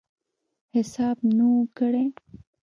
[0.75, 2.05] حساب نه وو کړی.